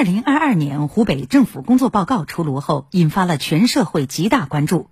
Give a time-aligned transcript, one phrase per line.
[0.00, 4.88] 二零二二年湖北政府工作报告出炉后，引发了全社会极大关注。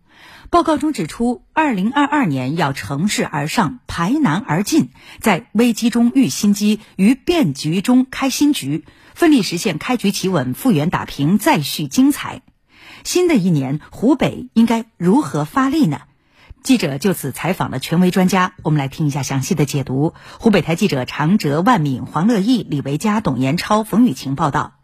[0.50, 8.84] 报告中指出，二零二二年要乘势而上，排难而进，在危机中遇新机，于变局中开新局，
[9.14, 12.42] 奋力实现开局企稳、复原打平、再续精彩。
[13.02, 16.02] 新的一年，湖北应该如何发力呢？
[16.62, 20.12] 记者就此采访了权威专家，我们来听一下详细的解读。
[20.38, 24.74] 湖北台记者常哲、万敏、黄乐毅、李维佳、董延超、冯雨晴报道。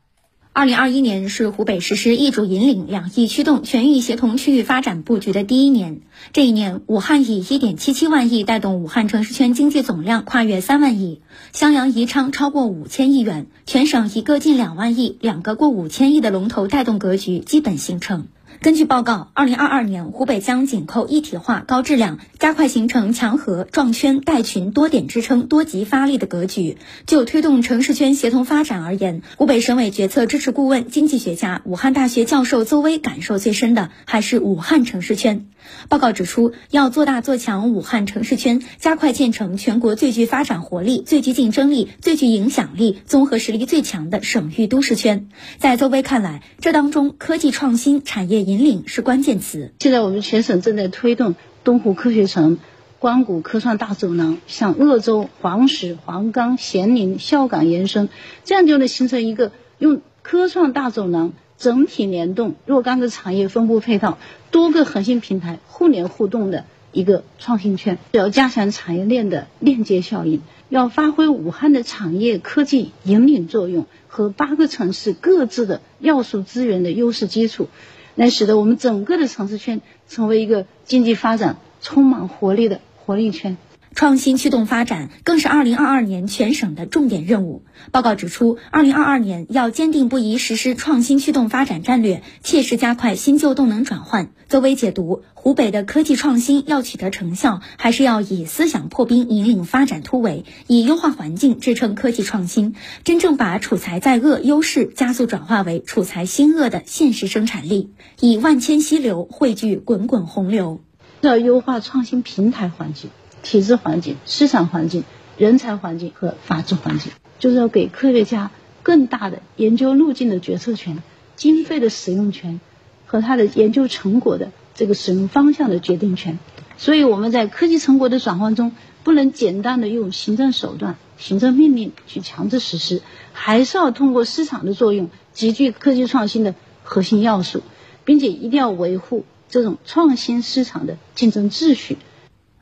[0.56, 6.02] 二零二一年是湖北实施“一主引领、两翼驱动、全域协同”区域发展布局的第一年。
[6.32, 11.20] 这一年，武汉以一点七七万亿带动武汉城市圈经济总量跨越三万亿，
[11.52, 18.28] 襄阳、宜昌超过五千亿元，全省一个近两万亿、两个过五千亿的龙头带动格局基本形成。
[18.60, 26.78] 根据报告，二零二二年湖北将紧扣一体化、高质量，加快形成强核、壮圈、带群、多点支撑、多级发力的格局。
[27.06, 35.46] 就推动城市圈协同发展而言，湖北省委决策支持顾问、经济学家、武汉大学教授邹威感受最深的还是武汉城市圈。
[35.88, 45.28] 报告指出，要做大做强武汉城市圈，加快建成全国最具发展活力、最具竞争力、最具影响力、综合实力最强的省域都市圈。
[45.58, 49.72] 在邹威看来，这当中科技创新、产业引领是关键词。
[49.80, 52.58] 现在我们全省正在推动东湖科学城、
[52.98, 58.08] 光谷科创大走廊向鄂州、黄石、黄冈、咸宁、孝感延伸，
[58.44, 61.32] 这样就能形成一个用科创大走廊。
[61.56, 64.18] 整体联动若干个产业分布配套、
[64.50, 77.68] 多个核心平台互联互动的一个创新圈，要加强产业链的链接效应，要发挥武汉的产业科技引领作用和八个城市各自的要素资源的优势基础，
[78.14, 83.56] 来使得我们整个的城市圈成为一个经济发展充满活力的活力圈。
[83.94, 87.64] 创新驱动发展更是二零二二年全省的重点任务。
[87.92, 94.30] 报告指出，二零二二年要坚定不移实施创新驱动发展战略，切实加快新旧动能转换。
[94.48, 110.80] 作为解读，湖北的科技创新要取得成效，还是要以思想破冰引领发展突围，以优化环境支撑科技创新，真正把储才在鄂优势加速转化为储才兴鄂的现实生产力，以万千溪流汇聚滚滚洪流。
[111.20, 113.10] 要优化创新平台环境。
[113.44, 115.04] 体制环境、市场环境、
[115.36, 118.50] 人才环境和法治环境，就是要给科学家
[118.82, 121.02] 更大的研究路径的决策权、
[121.36, 122.58] 经费的使用权
[123.06, 126.38] 和他的研究成果的这个使用方向的决定权。
[126.76, 128.72] 所以我们在科技成果的转换中，
[129.04, 133.02] 不能简单的用行政手段、行政命令去强制实施，
[133.32, 137.62] 还是要通过市场的作用，集聚科技创新的核心要素，
[138.04, 141.98] 并且一定要维护这种创新市场的竞争秩序。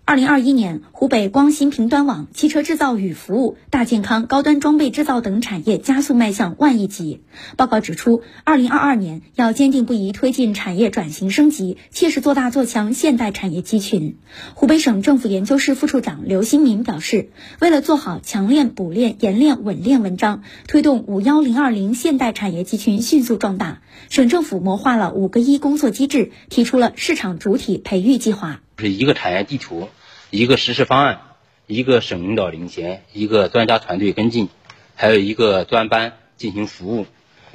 [0.04, 7.20] 二零二一年，湖北光芯平端网、汽车制造与服务、大健康、高端装备制造等产业加速迈向万亿级。
[7.56, 14.16] 报告指出，二零二二年要坚定不移推进产业转型升级，切实做大做强现代产业集群。
[14.54, 17.30] 湖北省政府研究室副处长刘新民表示，
[17.60, 23.80] 为了做好强链、补链、延链、稳链文章，推动“五幺零二零”现代产业集群迅速壮大，
[24.10, 28.61] 省政府谋划了“五个一”工作机制，提出了市场主体培育计划。
[28.82, 29.88] 是一个产业地图。
[30.34, 31.20] 一个实施方案，
[31.66, 34.48] 一个省领导领衔，一个专家团队跟进，
[34.94, 37.04] 还有一个专班进行服务。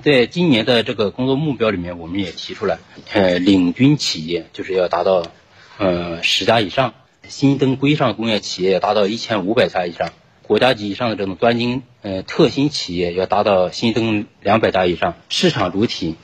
[0.04, 2.80] 在今年的这个工作目标里面，我们也提出了，
[3.14, 5.24] 呃，领军企业就是要达到，
[5.80, 6.92] 呃，十家以上；
[7.28, 10.10] 新增规上工业企业要达到一千五百家以上；
[10.44, 16.16] 国家级以上的这种专精，呃，特新企业要达到新增两百家以上；市场主体，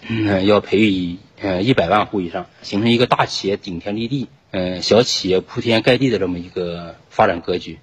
[0.46, 4.28] 要培育呃一百万户以上，形成一个大企业顶天立地。
[4.56, 7.80] 嗯，小企业铺天盖地的这么一个发展格局。